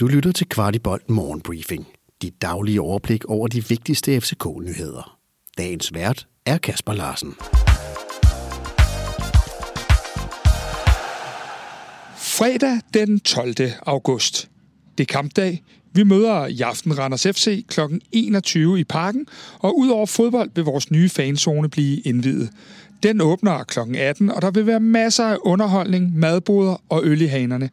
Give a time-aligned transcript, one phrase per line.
[0.00, 1.86] Du lytter til Kvartibolt Morgenbriefing.
[2.22, 5.18] Dit daglige overblik over de vigtigste FCK-nyheder.
[5.58, 7.34] Dagens vært er Kasper Larsen.
[12.16, 13.54] Fredag den 12.
[13.86, 14.48] august.
[14.98, 15.62] Det er kampdag.
[15.92, 17.80] Vi møder i aften Randers FC kl.
[18.12, 19.26] 21 i parken,
[19.58, 22.50] og udover fodbold vil vores nye fanzone blive indvidet.
[23.04, 23.78] Den åbner kl.
[23.96, 27.70] 18, og der vil være masser af underholdning, madboder og øl i hanerne.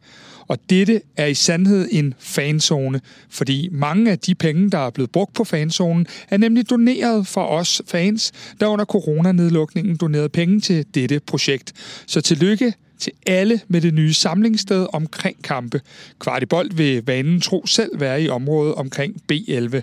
[0.48, 5.10] Og dette er i sandhed en fanzone, fordi mange af de penge, der er blevet
[5.10, 10.86] brugt på fanzonen, er nemlig doneret fra os fans, der under coronanedlukningen donerede penge til
[10.94, 11.72] dette projekt.
[12.06, 15.80] Så tillykke til alle med det nye samlingssted omkring kampe.
[16.18, 19.80] Kvartibolt vil vanen tro selv være i området omkring B11.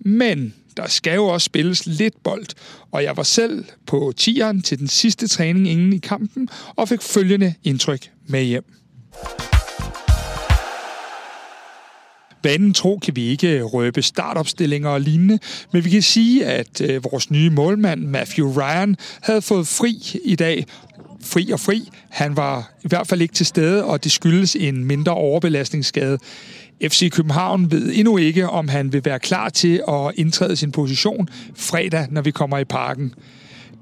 [0.00, 2.46] Men der skal jo også spilles lidt bold,
[2.90, 7.02] og jeg var selv på tieren til den sidste træning inden i kampen og fik
[7.02, 8.64] følgende indtryk med hjem.
[12.42, 15.38] Banen tro kan vi ikke røbe startopstillinger og lignende,
[15.72, 20.36] men vi kan sige, at øh, vores nye målmand Matthew Ryan havde fået fri i
[20.36, 20.66] dag,
[21.22, 21.88] fri og fri.
[22.08, 26.18] Han var i hvert fald ikke til stede, og det skyldes en mindre overbelastningsskade.
[26.82, 31.28] FC København ved endnu ikke, om han vil være klar til at indtræde sin position
[31.56, 33.14] fredag, når vi kommer i parken.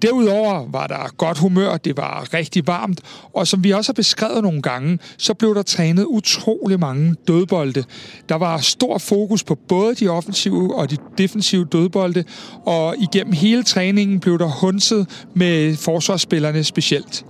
[0.03, 3.01] Derudover var der godt humør, det var rigtig varmt,
[3.35, 7.85] og som vi også har beskrevet nogle gange, så blev der trænet utrolig mange dødbolde.
[8.29, 12.25] Der var stor fokus på både de offensive og de defensive dødbolde,
[12.67, 17.25] og igennem hele træningen blev der hunset med forsvarsspillerne specielt.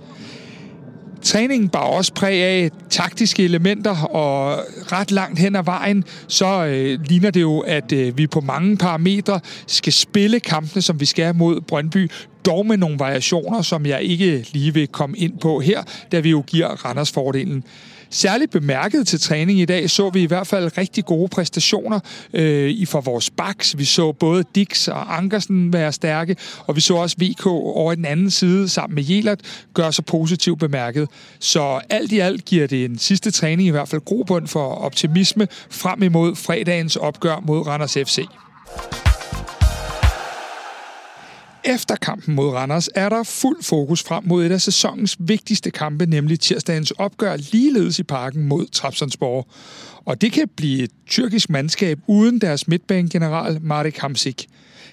[1.21, 6.99] Træningen bar også præg af taktiske elementer, og ret langt hen ad vejen, så øh,
[7.05, 11.35] ligner det jo, at øh, vi på mange parametre skal spille kampene, som vi skal
[11.35, 12.09] mod Brøndby,
[12.45, 16.29] dog med nogle variationer, som jeg ikke lige vil komme ind på her, da vi
[16.29, 17.63] jo giver Randers fordelen.
[18.11, 21.99] Særligt bemærket til træning i dag så vi i hvert fald rigtig gode præstationer
[22.33, 23.77] øh, i for vores backs.
[23.77, 26.35] Vi så både Dix og Ankersen være stærke,
[26.67, 29.39] og vi så også VK over i den anden side sammen med Jelert
[29.73, 31.09] gøre sig positivt bemærket.
[31.39, 35.47] Så alt i alt giver det en sidste træning i hvert fald grobund for optimisme
[35.69, 38.19] frem imod fredagens opgør mod Randers FC.
[41.69, 46.05] Efter kampen mod Randers er der fuld fokus frem mod et af sæsonens vigtigste kampe,
[46.05, 49.47] nemlig tirsdagens opgør ligeledes i parken mod Trabzonspor.
[50.05, 54.47] Og det kan blive et tyrkisk mandskab uden deres midtbanegeneral Marek Hamsik.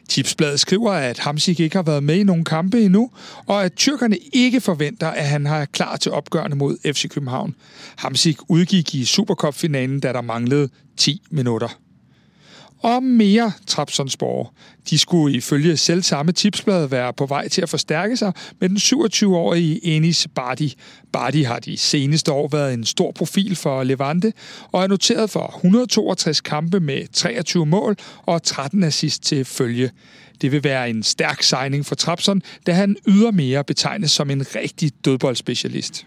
[0.09, 3.11] Tipsbladet skriver, at Hamsik ikke har været med i nogen kampe endnu,
[3.47, 7.55] og at tyrkerne ikke forventer, at han har klar til opgørende mod FC København.
[7.97, 11.86] Hamsik udgik i Supercup-finalen, da der manglede 10 minutter
[12.83, 14.55] og mere Trabzonspor.
[14.91, 18.77] De skulle ifølge selv samme tipsblad være på vej til at forstærke sig med den
[18.77, 20.75] 27-årige Enis Bardi.
[21.13, 24.33] Bardi har de seneste år været en stor profil for Levante
[24.73, 29.91] og er noteret for 162 kampe med 23 mål og 13 assist til følge.
[30.41, 34.91] Det vil være en stærk signing for Trabzon, da han ydermere betegnes som en rigtig
[35.05, 36.07] dødboldspecialist.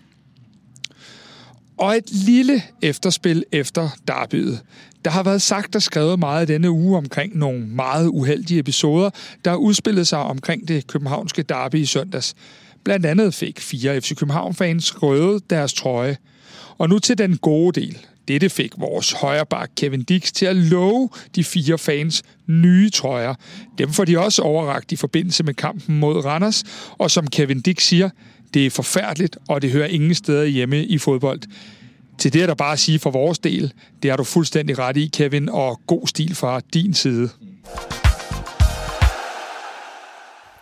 [1.79, 4.62] Og et lille efterspil efter derbyet.
[5.06, 9.09] Der har været sagt og skrevet meget denne uge omkring nogle meget uheldige episoder,
[9.45, 12.35] der har udspillet sig omkring det københavnske derby i søndags.
[12.84, 16.17] Blandt andet fik fire FC København-fans røde deres trøje.
[16.78, 17.97] Og nu til den gode del.
[18.28, 23.34] Dette fik vores højreback Kevin Dix til at love de fire fans nye trøjer.
[23.78, 26.63] Dem får de også overragt i forbindelse med kampen mod Randers,
[26.97, 28.09] og som Kevin Dix siger,
[28.54, 31.42] det er forfærdeligt, og det hører ingen steder hjemme i fodbold.
[32.18, 33.74] Til det er der bare at sige for vores del,
[34.04, 37.30] det har du fuldstændig ret i, Kevin, og god stil fra din side.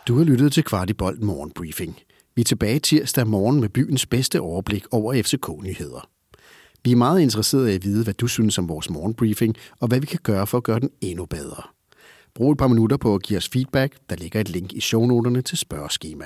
[0.07, 1.99] Du har lyttet til Kvartibolt Morgenbriefing.
[2.35, 6.09] Vi er tilbage tirsdag morgen med byens bedste overblik over FCK-nyheder.
[6.83, 9.99] Vi er meget interesserede i at vide, hvad du synes om vores morgenbriefing, og hvad
[9.99, 11.63] vi kan gøre for at gøre den endnu bedre.
[12.35, 13.93] Brug et par minutter på at give os feedback.
[14.09, 16.25] Der ligger et link i shownoterne til spørgeskema.